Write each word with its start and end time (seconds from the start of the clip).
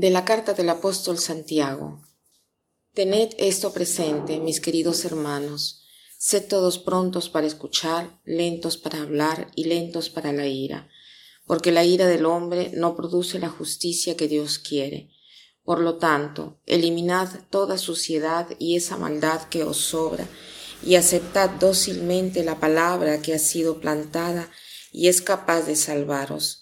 De 0.00 0.10
la 0.10 0.24
carta 0.24 0.54
del 0.54 0.68
apóstol 0.68 1.18
Santiago. 1.18 2.00
Tened 2.94 3.30
esto 3.36 3.72
presente, 3.72 4.38
mis 4.38 4.60
queridos 4.60 5.04
hermanos. 5.04 5.82
Sed 6.16 6.46
todos 6.46 6.78
prontos 6.78 7.28
para 7.28 7.48
escuchar, 7.48 8.20
lentos 8.24 8.76
para 8.76 9.02
hablar 9.02 9.50
y 9.56 9.64
lentos 9.64 10.08
para 10.08 10.32
la 10.32 10.46
ira, 10.46 10.88
porque 11.48 11.72
la 11.72 11.82
ira 11.82 12.06
del 12.06 12.26
hombre 12.26 12.70
no 12.74 12.94
produce 12.94 13.40
la 13.40 13.48
justicia 13.48 14.16
que 14.16 14.28
Dios 14.28 14.60
quiere. 14.60 15.10
Por 15.64 15.80
lo 15.80 15.96
tanto, 15.96 16.60
eliminad 16.66 17.30
toda 17.50 17.76
suciedad 17.76 18.46
y 18.60 18.76
esa 18.76 18.98
maldad 18.98 19.48
que 19.48 19.64
os 19.64 19.78
sobra, 19.78 20.28
y 20.86 20.94
aceptad 20.94 21.50
dócilmente 21.58 22.44
la 22.44 22.60
palabra 22.60 23.20
que 23.20 23.34
ha 23.34 23.40
sido 23.40 23.80
plantada 23.80 24.48
y 24.92 25.08
es 25.08 25.22
capaz 25.22 25.62
de 25.62 25.74
salvaros 25.74 26.57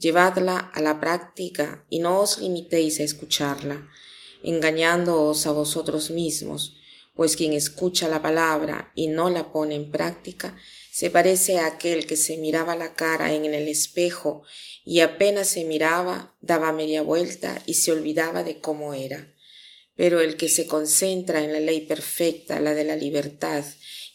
Llevadla 0.00 0.56
a 0.72 0.80
la 0.80 0.98
práctica 0.98 1.84
y 1.90 1.98
no 1.98 2.20
os 2.20 2.38
limitéis 2.38 3.00
a 3.00 3.02
escucharla, 3.02 3.86
engañándoos 4.42 5.46
a 5.46 5.52
vosotros 5.52 6.10
mismos, 6.10 6.74
pues 7.14 7.36
quien 7.36 7.52
escucha 7.52 8.08
la 8.08 8.22
palabra 8.22 8.92
y 8.94 9.08
no 9.08 9.28
la 9.28 9.52
pone 9.52 9.74
en 9.74 9.90
práctica, 9.90 10.56
se 10.90 11.10
parece 11.10 11.58
a 11.58 11.66
aquel 11.66 12.06
que 12.06 12.16
se 12.16 12.38
miraba 12.38 12.76
la 12.76 12.94
cara 12.94 13.34
en 13.34 13.44
el 13.44 13.68
espejo 13.68 14.42
y 14.86 15.00
apenas 15.00 15.48
se 15.48 15.64
miraba, 15.64 16.34
daba 16.40 16.72
media 16.72 17.02
vuelta 17.02 17.62
y 17.66 17.74
se 17.74 17.92
olvidaba 17.92 18.42
de 18.42 18.58
cómo 18.58 18.94
era. 18.94 19.34
Pero 19.96 20.22
el 20.22 20.38
que 20.38 20.48
se 20.48 20.66
concentra 20.66 21.44
en 21.44 21.52
la 21.52 21.60
ley 21.60 21.82
perfecta, 21.82 22.58
la 22.58 22.72
de 22.72 22.84
la 22.84 22.96
libertad, 22.96 23.64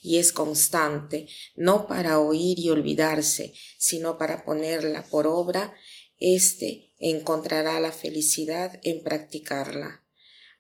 y 0.06 0.20
es 0.20 0.32
constante, 0.32 1.28
no 1.56 1.88
para 1.88 2.20
oír 2.20 2.60
y 2.60 2.70
olvidarse, 2.70 3.54
sino 3.80 4.18
para 4.20 4.46
ponerla 4.46 5.04
por 5.04 5.26
obra, 5.26 5.74
éste 6.20 6.94
encontrará 7.00 7.80
la 7.80 7.92
felicidad 7.92 8.80
en 8.84 9.04
practicarla. 9.04 10.04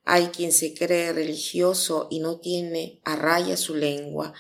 Hay 0.04 0.28
quien 0.28 0.52
se 0.52 0.74
cree 0.74 1.14
religioso 1.14 2.08
y 2.10 2.20
no 2.20 2.40
tiene 2.40 3.02
a 3.04 3.16
raya 3.16 3.56
su 3.56 3.76
lengua, 3.76 4.34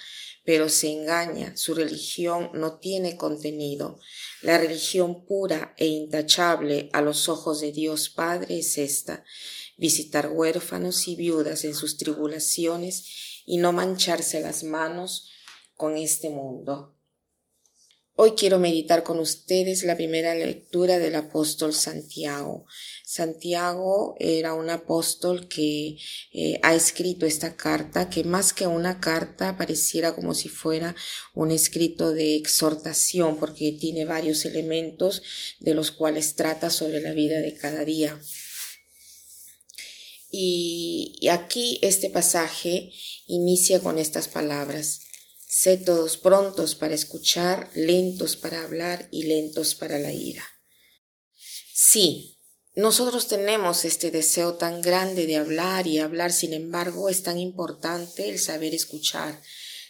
pero 0.43 0.69
se 0.69 0.91
engaña, 0.91 1.55
su 1.55 1.73
religión 1.73 2.49
no 2.53 2.77
tiene 2.79 3.15
contenido. 3.15 3.99
La 4.41 4.57
religión 4.57 5.25
pura 5.25 5.75
e 5.77 5.87
intachable 5.87 6.89
a 6.93 7.01
los 7.01 7.29
ojos 7.29 7.61
de 7.61 7.71
Dios 7.71 8.09
Padre 8.09 8.59
es 8.59 8.77
esta, 8.77 9.23
visitar 9.77 10.31
huérfanos 10.31 11.07
y 11.07 11.15
viudas 11.15 11.63
en 11.63 11.75
sus 11.75 11.97
tribulaciones 11.97 13.34
y 13.45 13.57
no 13.57 13.71
mancharse 13.71 14.41
las 14.41 14.63
manos 14.63 15.29
con 15.75 15.97
este 15.97 16.29
mundo. 16.29 16.95
Hoy 18.17 18.31
quiero 18.31 18.59
meditar 18.59 19.03
con 19.03 19.19
ustedes 19.19 19.83
la 19.83 19.97
primera 19.97 20.33
lectura 20.35 20.99
del 20.99 21.15
apóstol 21.15 21.73
Santiago. 21.73 22.65
Santiago 23.03 24.15
era 24.19 24.53
un 24.53 24.69
apóstol 24.69 25.49
que 25.49 25.97
eh, 26.31 26.57
ha 26.63 26.73
escrito 26.73 27.25
esta 27.25 27.57
carta, 27.57 28.09
que 28.09 28.23
más 28.23 28.53
que 28.53 28.67
una 28.67 29.01
carta 29.01 29.57
pareciera 29.57 30.15
como 30.15 30.33
si 30.33 30.47
fuera 30.47 30.95
un 31.33 31.51
escrito 31.51 32.13
de 32.13 32.37
exhortación, 32.37 33.35
porque 33.35 33.73
tiene 33.73 34.05
varios 34.05 34.45
elementos 34.45 35.21
de 35.59 35.73
los 35.73 35.91
cuales 35.91 36.35
trata 36.35 36.69
sobre 36.69 37.01
la 37.01 37.11
vida 37.11 37.41
de 37.41 37.53
cada 37.53 37.83
día. 37.83 38.17
Y, 40.29 41.27
aquí 41.31 41.79
este 41.81 42.09
pasaje 42.09 42.91
inicia 43.27 43.79
con 43.79 43.97
estas 43.97 44.27
palabras. 44.27 45.01
Sé 45.47 45.77
todos 45.77 46.17
prontos 46.17 46.75
para 46.75 46.95
escuchar, 46.95 47.69
lentos 47.73 48.35
para 48.35 48.63
hablar 48.63 49.07
y 49.11 49.23
lentos 49.23 49.75
para 49.75 49.99
la 49.99 50.11
ira. 50.11 50.43
Sí, 51.73 52.35
nosotros 52.75 53.29
tenemos 53.29 53.85
este 53.85 54.11
deseo 54.11 54.55
tan 54.55 54.81
grande 54.81 55.27
de 55.27 55.37
hablar 55.37 55.87
y 55.87 55.99
hablar, 55.99 56.33
sin 56.33 56.51
embargo, 56.51 57.07
es 57.07 57.23
tan 57.23 57.39
importante 57.39 58.27
el 58.27 58.37
saber 58.37 58.75
escuchar. 58.75 59.41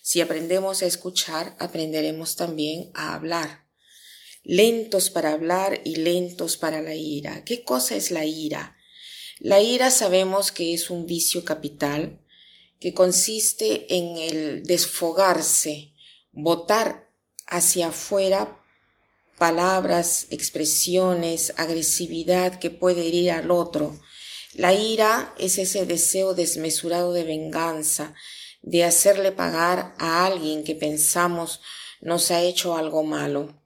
Si 0.04 0.22
aprendemos 0.22 0.84
a 0.84 0.86
escuchar, 0.86 1.56
aprenderemos 1.58 2.36
también 2.36 2.92
a 2.94 3.16
hablar. 3.16 3.66
Lentos 4.44 5.10
para 5.10 5.32
hablar 5.32 5.82
y 5.84 5.96
lentos 5.96 6.58
para 6.58 6.84
la 6.84 6.94
ira. 6.94 7.44
¿Qué 7.44 7.64
cosa 7.64 7.96
es 7.96 8.12
la 8.12 8.24
ira? 8.24 8.75
La 9.40 9.62
ira 9.62 9.92
sabemos 9.92 10.52
que 10.52 10.74
es 10.74 10.90
un 10.90 11.06
vicio 11.06 11.44
capital 11.44 12.22
que 12.80 12.94
consiste 12.94 13.94
en 13.96 14.18
el 14.18 14.64
desfogarse, 14.64 15.94
botar 16.32 17.10
hacia 17.48 17.88
afuera 17.88 18.62
palabras, 19.38 20.28
expresiones, 20.30 21.54
agresividad 21.58 22.60
que 22.60 22.70
puede 22.70 23.08
herir 23.08 23.32
al 23.32 23.52
otro. 23.52 24.00
La 24.54 24.74
ira 24.74 25.34
es 25.38 25.58
ese 25.58 25.86
deseo 25.86 26.34
desmesurado 26.34 27.12
de 27.12 27.26
venganza, 27.26 28.14
de 28.62 28.86
hacerle 28.86 29.34
pagar 29.34 29.94
a 30.00 30.26
alguien 30.26 30.64
que 30.64 30.76
pensamos 30.76 31.60
nos 32.00 32.32
ha 32.32 32.42
hecho 32.42 32.78
algo 32.78 33.04
malo. 33.04 33.65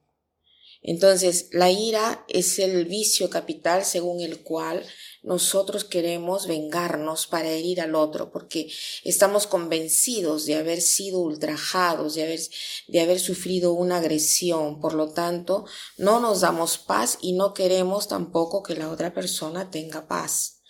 Entonces, 0.82 1.50
la 1.52 1.70
ira 1.70 2.26
es 2.30 2.58
el 2.58 2.86
vicio 2.86 3.30
capital 3.30 3.84
según 3.84 4.22
el 4.22 4.42
cual 4.44 4.86
nosotros 5.22 5.84
queremos 5.84 6.48
vengarnos 6.48 7.28
para 7.28 7.50
herir 7.50 7.82
al 7.82 7.96
otro, 7.96 8.32
porque 8.32 8.72
estamos 9.04 9.46
convencidos 9.46 10.46
de 10.46 10.56
haber 10.56 10.80
sido 10.80 11.20
ultrajados, 11.20 12.16
de 12.16 12.24
haber, 12.24 12.40
de 12.88 13.02
haber 13.02 13.20
sufrido 13.20 13.74
una 13.74 13.98
agresión. 13.98 14.80
Por 14.80 14.94
lo 14.94 15.12
tanto, 15.12 15.66
no 15.98 16.22
nos 16.22 16.42
damos 16.42 16.78
paz 16.78 17.18
y 17.22 17.34
no 17.34 17.54
queremos 17.54 18.08
tampoco 18.08 18.64
que 18.64 18.76
la 18.76 18.90
otra 18.90 19.14
persona 19.14 19.70
tenga 19.70 20.08
paz. 20.08 20.62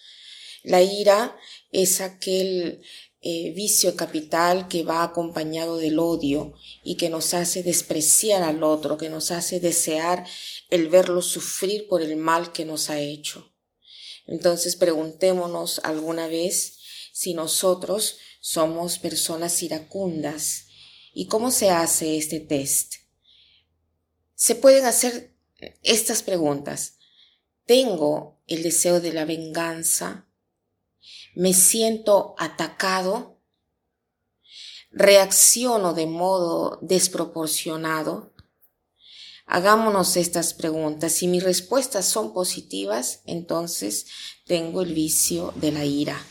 La 0.63 0.81
ira 0.81 1.37
es 1.71 2.01
aquel 2.01 2.81
eh, 3.21 3.51
vicio 3.53 3.97
capital 3.97 4.69
que 4.69 4.83
va 4.83 5.03
acompañado 5.03 5.77
del 5.77 5.99
odio 5.99 6.53
y 6.83 6.95
que 6.95 7.09
nos 7.09 7.33
hace 7.33 7.63
despreciar 7.63 8.43
al 8.43 8.63
otro, 8.63 8.97
que 8.97 9.09
nos 9.09 9.31
hace 9.31 9.59
desear 9.59 10.25
el 10.69 10.87
verlo 10.87 11.21
sufrir 11.21 11.87
por 11.89 12.01
el 12.01 12.15
mal 12.15 12.53
que 12.53 12.63
nos 12.63 12.89
ha 12.89 12.99
hecho. 12.99 13.53
Entonces 14.25 14.75
preguntémonos 14.77 15.81
alguna 15.83 16.27
vez 16.27 16.77
si 17.11 17.33
nosotros 17.33 18.19
somos 18.39 18.99
personas 18.99 19.61
iracundas. 19.63 20.67
¿Y 21.13 21.25
cómo 21.25 21.51
se 21.51 21.71
hace 21.71 22.17
este 22.17 22.39
test? 22.39 22.93
Se 24.35 24.55
pueden 24.55 24.85
hacer 24.85 25.35
estas 25.83 26.23
preguntas. 26.23 26.99
¿Tengo 27.65 28.39
el 28.47 28.63
deseo 28.63 29.01
de 29.01 29.11
la 29.11 29.25
venganza? 29.25 30.28
¿Me 31.39 31.53
siento 31.53 32.35
atacado? 32.37 33.39
¿Reacciono 34.91 35.93
de 35.93 36.05
modo 36.05 36.79
desproporcionado? 36.81 38.33
Hagámonos 39.45 40.17
estas 40.17 40.53
preguntas. 40.53 41.13
Si 41.13 41.29
mis 41.29 41.41
respuestas 41.41 42.05
son 42.05 42.33
positivas, 42.33 43.21
entonces 43.25 44.07
tengo 44.47 44.81
el 44.81 44.93
vicio 44.93 45.53
de 45.55 45.71
la 45.71 45.85
ira. 45.85 46.21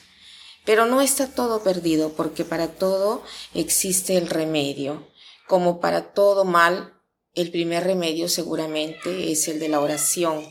Pero 0.66 0.84
no 0.84 1.00
está 1.00 1.26
todo 1.26 1.62
perdido 1.62 2.12
porque 2.12 2.44
para 2.44 2.74
todo 2.74 3.22
existe 3.54 4.18
el 4.18 4.28
remedio. 4.28 5.08
Como 5.46 5.80
para 5.80 6.12
todo 6.12 6.44
mal, 6.44 7.00
el 7.32 7.50
primer 7.50 7.84
remedio 7.84 8.28
seguramente 8.28 9.32
es 9.32 9.48
el 9.48 9.58
de 9.58 9.70
la 9.70 9.80
oración. 9.80 10.44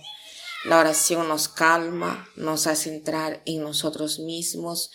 La 0.66 0.80
oración 0.80 1.28
nos 1.28 1.48
calma, 1.48 2.30
nos 2.36 2.68
hace 2.68 2.94
entrar 2.94 3.42
en 3.46 3.62
nosotros 3.62 4.20
mismos, 4.20 4.92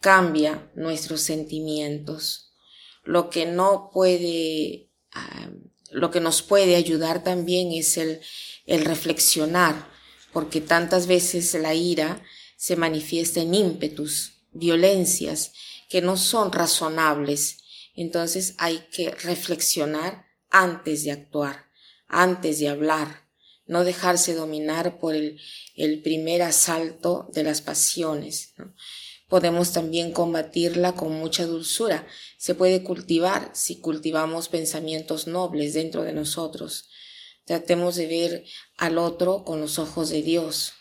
cambia 0.00 0.70
nuestros 0.74 1.22
sentimientos. 1.22 2.52
Lo 3.02 3.30
que 3.30 3.46
no 3.46 3.90
puede 3.92 4.90
ah, 5.12 5.50
lo 5.90 6.10
que 6.10 6.20
nos 6.20 6.42
puede 6.42 6.76
ayudar 6.76 7.22
también 7.22 7.72
es 7.72 7.96
el, 7.96 8.20
el 8.66 8.84
reflexionar, 8.84 9.88
porque 10.32 10.60
tantas 10.60 11.06
veces 11.06 11.54
la 11.54 11.74
ira 11.74 12.22
se 12.56 12.76
manifiesta 12.76 13.40
en 13.40 13.54
ímpetus, 13.54 14.42
violencias 14.52 15.52
que 15.88 16.02
no 16.02 16.16
son 16.16 16.52
razonables. 16.52 17.58
Entonces 17.94 18.54
hay 18.58 18.86
que 18.92 19.10
reflexionar 19.10 20.26
antes 20.50 21.04
de 21.04 21.12
actuar, 21.12 21.70
antes 22.08 22.58
de 22.58 22.68
hablar, 22.68 23.25
no 23.66 23.84
dejarse 23.84 24.34
dominar 24.34 24.98
por 24.98 25.14
el, 25.14 25.40
primer 26.02 26.42
asalto 26.42 27.28
de 27.32 27.42
las 27.42 27.60
pasiones. 27.60 28.54
Podemos 29.28 29.72
también 29.72 30.12
combatirla 30.12 30.92
con 30.92 31.12
mucha 31.12 31.46
dulzura. 31.46 32.06
Se 32.38 32.54
puede 32.54 32.82
cultivar 32.82 33.50
si 33.54 33.80
cultivamos 33.80 34.48
pensamientos 34.48 35.26
nobles 35.26 35.74
dentro 35.74 36.04
de 36.04 36.12
nosotros. 36.12 36.88
Tratemos 37.44 37.96
de 37.96 38.06
ver 38.06 38.44
al 38.76 38.98
otro 38.98 39.44
con 39.44 39.60
los 39.60 39.78
ojos 39.78 40.10
de 40.10 40.22
Dios. 40.22 40.72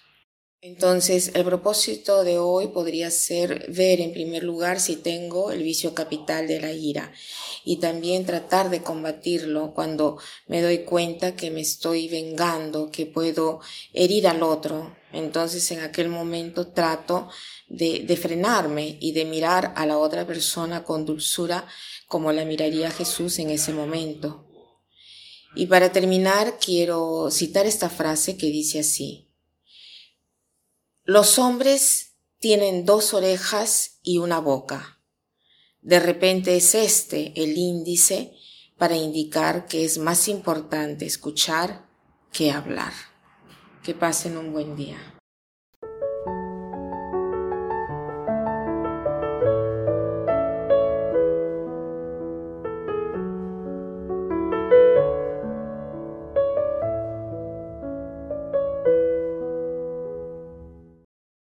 Entonces, 0.61 1.31
el 1.35 1.45
propósito 1.45 2.23
de 2.23 2.39
hoy 2.39 2.67
podría 2.69 3.11
ser 3.11 3.69
ver 3.69 4.01
en 4.01 4.13
primer 4.13 4.43
lugar 4.43 4.79
si 4.79 4.95
tengo 4.95 5.51
el 5.51 5.61
vicio 5.61 5.93
capital 5.93 6.47
de 6.47 6.59
la 6.59 6.71
ira 6.71 7.13
y 7.65 7.77
también 7.77 8.25
tratar 8.25 8.69
de 8.69 8.83
combatirlo 8.83 9.73
cuando 9.73 10.19
me 10.47 10.61
doy 10.61 10.85
cuenta 10.85 11.35
que 11.35 11.49
me 11.49 11.61
estoy 11.61 12.07
vengando, 12.07 12.91
que 12.91 13.07
puedo 13.07 13.59
herir 13.91 14.27
al 14.27 14.43
otro. 14.43 14.95
Entonces 15.11 15.69
en 15.71 15.79
aquel 15.79 16.09
momento 16.09 16.67
trato 16.67 17.27
de, 17.67 18.01
de 18.01 18.17
frenarme 18.17 18.97
y 19.01 19.13
de 19.13 19.25
mirar 19.25 19.73
a 19.75 19.87
la 19.87 19.97
otra 19.97 20.27
persona 20.27 20.83
con 20.83 21.05
dulzura 21.05 21.67
como 22.07 22.31
la 22.31 22.45
miraría 22.45 22.91
Jesús 22.91 23.39
en 23.39 23.49
ese 23.49 23.73
momento. 23.73 24.45
Y 25.55 25.65
para 25.65 25.91
terminar 25.91 26.59
quiero 26.63 27.31
citar 27.31 27.65
esta 27.65 27.89
frase 27.89 28.37
que 28.37 28.47
dice 28.47 28.81
así. 28.81 29.31
Los 31.03 31.39
hombres 31.39 32.15
tienen 32.39 32.85
dos 32.85 33.13
orejas 33.15 33.99
y 34.03 34.19
una 34.19 34.39
boca. 34.39 34.94
De 35.85 35.99
repente 35.99 36.57
es 36.57 36.73
este 36.73 37.31
el 37.35 37.55
índice 37.59 38.33
para 38.75 38.97
indicar 38.97 39.67
que 39.67 39.85
es 39.85 39.99
más 39.99 40.27
importante 40.27 41.05
escuchar 41.05 41.85
que 42.33 42.51
hablar. 42.51 42.91
Que 43.83 43.93
pasen 43.93 44.35
un 44.35 44.51
buen 44.51 44.75
día. 44.75 45.14